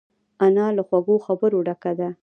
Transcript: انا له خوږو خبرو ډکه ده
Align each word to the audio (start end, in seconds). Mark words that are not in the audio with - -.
انا 0.45 0.65
له 0.77 0.81
خوږو 0.87 1.15
خبرو 1.25 1.57
ډکه 1.67 1.91
ده 1.99 2.09